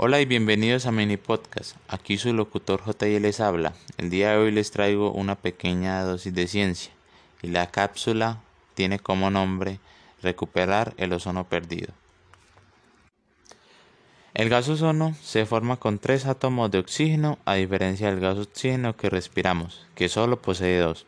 Hola 0.00 0.20
y 0.20 0.26
bienvenidos 0.26 0.86
a 0.86 0.92
Mini 0.92 1.16
Podcast. 1.16 1.74
Aquí 1.88 2.18
su 2.18 2.32
locutor 2.32 2.82
JL 2.86 3.20
les 3.20 3.40
habla. 3.40 3.72
El 3.96 4.10
día 4.10 4.30
de 4.30 4.36
hoy 4.36 4.52
les 4.52 4.70
traigo 4.70 5.10
una 5.10 5.34
pequeña 5.34 6.04
dosis 6.04 6.32
de 6.32 6.46
ciencia 6.46 6.92
y 7.42 7.48
la 7.48 7.66
cápsula 7.66 8.38
tiene 8.74 9.00
como 9.00 9.28
nombre 9.28 9.80
Recuperar 10.22 10.94
el 10.98 11.12
ozono 11.12 11.48
perdido. 11.48 11.92
El 14.34 14.48
gas 14.48 14.68
ozono 14.68 15.16
se 15.20 15.46
forma 15.46 15.78
con 15.78 15.98
tres 15.98 16.26
átomos 16.26 16.70
de 16.70 16.78
oxígeno 16.78 17.40
a 17.44 17.54
diferencia 17.54 18.08
del 18.08 18.20
gas 18.20 18.38
oxígeno 18.38 18.96
que 18.96 19.10
respiramos, 19.10 19.84
que 19.96 20.08
solo 20.08 20.40
posee 20.40 20.78
dos. 20.78 21.06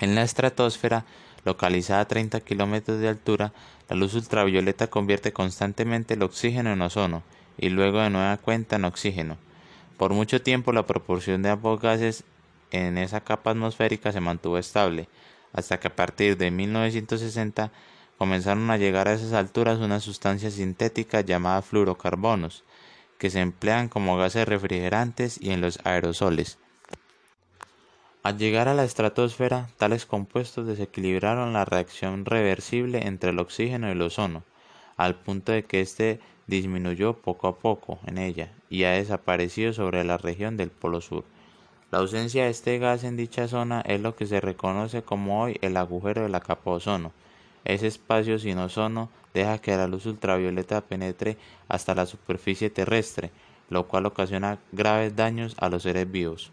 En 0.00 0.14
la 0.14 0.22
estratosfera, 0.22 1.04
localizada 1.44 2.00
a 2.00 2.08
30 2.08 2.40
kilómetros 2.40 3.00
de 3.00 3.08
altura, 3.08 3.52
la 3.90 3.96
luz 3.96 4.14
ultravioleta 4.14 4.86
convierte 4.86 5.34
constantemente 5.34 6.14
el 6.14 6.22
oxígeno 6.22 6.72
en 6.72 6.80
ozono 6.80 7.22
y 7.58 7.68
luego 7.68 8.00
de 8.00 8.10
nueva 8.10 8.36
cuenta 8.36 8.76
en 8.76 8.84
oxígeno. 8.84 9.36
Por 9.96 10.12
mucho 10.12 10.42
tiempo 10.42 10.72
la 10.72 10.86
proporción 10.86 11.42
de 11.42 11.50
ambos 11.50 11.80
gases 11.80 12.24
en 12.70 12.98
esa 12.98 13.20
capa 13.20 13.50
atmosférica 13.50 14.12
se 14.12 14.20
mantuvo 14.20 14.58
estable, 14.58 15.08
hasta 15.52 15.78
que 15.78 15.88
a 15.88 15.96
partir 15.96 16.36
de 16.36 16.50
1960 16.50 17.70
comenzaron 18.18 18.70
a 18.70 18.76
llegar 18.76 19.08
a 19.08 19.14
esas 19.14 19.32
alturas 19.32 19.78
unas 19.78 20.02
sustancias 20.02 20.54
sintéticas 20.54 21.24
llamadas 21.24 21.64
fluorocarbonos, 21.66 22.64
que 23.18 23.30
se 23.30 23.40
emplean 23.40 23.88
como 23.88 24.16
gases 24.16 24.46
refrigerantes 24.46 25.40
y 25.40 25.50
en 25.50 25.60
los 25.60 25.78
aerosoles. 25.84 26.58
Al 28.24 28.38
llegar 28.38 28.68
a 28.68 28.74
la 28.74 28.84
estratosfera, 28.84 29.68
tales 29.76 30.06
compuestos 30.06 30.66
desequilibraron 30.66 31.52
la 31.52 31.66
reacción 31.66 32.24
reversible 32.24 33.06
entre 33.06 33.30
el 33.30 33.38
oxígeno 33.38 33.88
y 33.88 33.92
el 33.92 34.02
ozono, 34.02 34.44
al 34.96 35.16
punto 35.16 35.52
de 35.52 35.64
que 35.64 35.82
éste 35.82 36.20
disminuyó 36.46 37.14
poco 37.14 37.48
a 37.48 37.56
poco 37.56 37.98
en 38.06 38.18
ella 38.18 38.52
y 38.70 38.84
ha 38.84 38.92
desaparecido 38.92 39.72
sobre 39.72 40.04
la 40.04 40.18
región 40.18 40.56
del 40.56 40.70
Polo 40.70 41.00
Sur. 41.00 41.24
La 41.90 41.98
ausencia 41.98 42.44
de 42.44 42.50
este 42.50 42.78
gas 42.78 43.04
en 43.04 43.16
dicha 43.16 43.46
zona 43.48 43.80
es 43.82 44.00
lo 44.00 44.16
que 44.16 44.26
se 44.26 44.40
reconoce 44.40 45.02
como 45.02 45.42
hoy 45.42 45.58
el 45.60 45.76
agujero 45.76 46.22
de 46.22 46.28
la 46.28 46.40
capa 46.40 46.72
ozono. 46.72 47.12
Ese 47.64 47.86
espacio 47.86 48.38
sin 48.38 48.58
ozono 48.58 49.10
deja 49.32 49.58
que 49.58 49.76
la 49.76 49.86
luz 49.86 50.06
ultravioleta 50.06 50.80
penetre 50.80 51.36
hasta 51.68 51.94
la 51.94 52.06
superficie 52.06 52.68
terrestre, 52.70 53.30
lo 53.70 53.86
cual 53.88 54.06
ocasiona 54.06 54.58
graves 54.72 55.16
daños 55.16 55.54
a 55.58 55.68
los 55.68 55.84
seres 55.84 56.10
vivos. 56.10 56.50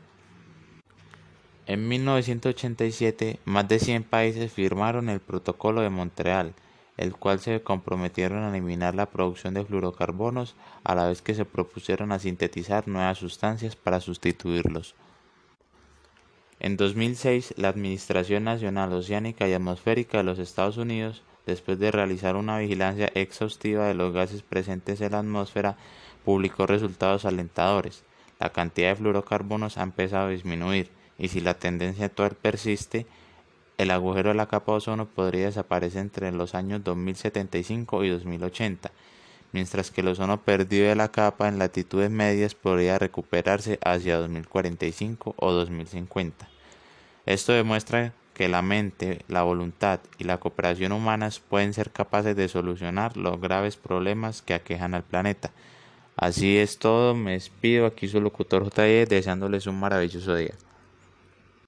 En 1.67 1.88
1987, 1.88 3.39
más 3.45 3.67
de 3.67 3.79
100 3.79 4.03
países 4.03 4.51
firmaron 4.51 5.09
el 5.09 5.19
Protocolo 5.19 5.81
de 5.81 5.89
Montreal, 5.89 6.53
el 7.02 7.16
cual 7.16 7.39
se 7.39 7.61
comprometieron 7.61 8.44
a 8.44 8.49
eliminar 8.49 8.94
la 8.94 9.07
producción 9.07 9.55
de 9.55 9.66
fluorocarbonos 9.66 10.55
a 10.83 10.94
la 10.94 11.07
vez 11.07 11.23
que 11.23 11.33
se 11.33 11.45
propusieron 11.45 12.11
a 12.11 12.19
sintetizar 12.19 12.88
nuevas 12.88 13.17
sustancias 13.17 13.75
para 13.75 13.99
sustituirlos. 13.99 14.94
En 16.59 16.77
2006, 16.77 17.55
la 17.57 17.69
Administración 17.69 18.44
Nacional 18.44 18.94
Oceánica 18.94 19.47
y 19.47 19.53
Atmosférica 19.53 20.19
de 20.19 20.23
los 20.23 20.38
Estados 20.38 20.77
Unidos, 20.77 21.23
después 21.47 21.79
de 21.79 21.89
realizar 21.89 22.35
una 22.35 22.59
vigilancia 22.59 23.11
exhaustiva 23.16 23.88
de 23.88 23.95
los 23.95 24.13
gases 24.13 24.44
presentes 24.44 25.02
en 25.02 25.13
la 25.13 25.19
atmósfera, 25.19 25.77
publicó 26.23 26.67
resultados 26.67 27.25
alentadores. 27.25 28.03
La 28.39 28.52
cantidad 28.52 28.89
de 28.89 28.95
fluorocarbonos 28.97 29.79
ha 29.79 29.83
empezado 29.83 30.27
a 30.27 30.31
disminuir 30.31 30.91
y 31.17 31.29
si 31.29 31.41
la 31.41 31.55
tendencia 31.55 32.05
actual 32.05 32.35
persiste, 32.39 33.07
el 33.77 33.91
agujero 33.91 34.30
de 34.30 34.36
la 34.36 34.47
capa 34.47 34.73
de 34.73 34.77
ozono 34.77 35.05
podría 35.08 35.45
desaparecer 35.45 36.02
entre 36.02 36.31
los 36.31 36.55
años 36.55 36.83
2075 36.83 38.03
y 38.03 38.09
2080, 38.09 38.91
mientras 39.52 39.91
que 39.91 40.02
el 40.02 40.09
ozono 40.09 40.41
perdido 40.41 40.88
de 40.88 40.95
la 40.95 41.11
capa 41.11 41.47
en 41.47 41.59
latitudes 41.59 42.11
medias 42.11 42.55
podría 42.55 43.00
recuperarse 43.00 43.80
hacia 43.83 44.17
2045 44.17 45.36
o 45.38 45.52
2050. 45.52 46.47
Esto 47.25 47.53
demuestra 47.53 48.13
que 48.33 48.50
la 48.50 48.62
mente, 48.62 49.19
la 49.28 49.44
voluntad 49.44 50.00
y 50.18 50.24
la 50.24 50.40
cooperación 50.40 50.91
humanas 50.91 51.40
pueden 51.40 51.74
ser 51.74 51.91
capaces 51.91 52.35
de 52.35 52.47
solucionar 52.47 53.18
los 53.18 53.40
graves 53.40 53.78
problemas 53.78 54.41
que 54.41 54.53
aquejan 54.53 54.94
al 54.94 55.03
planeta. 55.03 55.51
Así 56.16 56.57
es 56.57 56.78
todo, 56.78 57.16
me 57.16 57.34
despido 57.34 57.85
aquí 57.85 58.07
su 58.07 58.22
locutor 58.22 58.72
JE 58.74 59.06
deseándoles 59.06 59.68
un 59.68 59.79
maravilloso 59.79 60.35
día. 60.35 60.53